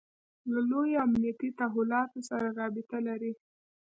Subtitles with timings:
[0.51, 3.33] له لویو امنیتي تحولاتو سره رابطه لري.